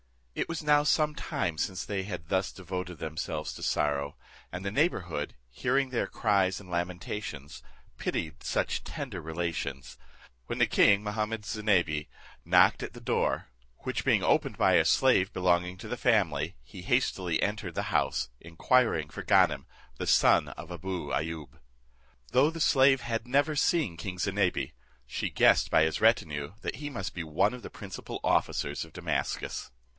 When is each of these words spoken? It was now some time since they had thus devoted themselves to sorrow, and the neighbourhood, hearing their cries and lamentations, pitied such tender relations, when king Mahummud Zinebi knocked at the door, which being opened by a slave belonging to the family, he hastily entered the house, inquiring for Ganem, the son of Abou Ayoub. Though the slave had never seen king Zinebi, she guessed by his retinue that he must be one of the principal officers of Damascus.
It 0.33 0.49
was 0.49 0.63
now 0.63 0.81
some 0.81 1.13
time 1.13 1.59
since 1.59 1.85
they 1.85 2.03
had 2.03 2.29
thus 2.29 2.51
devoted 2.51 2.97
themselves 2.97 3.53
to 3.53 3.61
sorrow, 3.61 4.15
and 4.51 4.65
the 4.65 4.71
neighbourhood, 4.71 5.35
hearing 5.51 5.91
their 5.91 6.07
cries 6.07 6.59
and 6.59 6.71
lamentations, 6.71 7.61
pitied 7.99 8.41
such 8.41 8.83
tender 8.83 9.21
relations, 9.21 9.99
when 10.47 10.65
king 10.65 11.03
Mahummud 11.03 11.45
Zinebi 11.45 12.09
knocked 12.43 12.81
at 12.81 12.93
the 12.93 13.01
door, 13.01 13.49
which 13.79 14.03
being 14.03 14.23
opened 14.23 14.57
by 14.57 14.73
a 14.73 14.85
slave 14.85 15.31
belonging 15.33 15.77
to 15.77 15.87
the 15.87 15.97
family, 15.97 16.55
he 16.63 16.81
hastily 16.81 17.39
entered 17.43 17.75
the 17.75 17.93
house, 17.93 18.29
inquiring 18.39 19.09
for 19.09 19.21
Ganem, 19.21 19.67
the 19.99 20.07
son 20.07 20.47
of 20.47 20.71
Abou 20.71 21.11
Ayoub. 21.13 21.59
Though 22.31 22.49
the 22.49 22.61
slave 22.61 23.01
had 23.01 23.27
never 23.27 23.55
seen 23.55 23.97
king 23.97 24.17
Zinebi, 24.17 24.73
she 25.05 25.29
guessed 25.29 25.69
by 25.69 25.83
his 25.83 26.01
retinue 26.01 26.53
that 26.61 26.77
he 26.77 26.89
must 26.89 27.13
be 27.13 27.23
one 27.23 27.53
of 27.53 27.61
the 27.61 27.69
principal 27.69 28.19
officers 28.23 28.83
of 28.83 28.93
Damascus. 28.93 29.69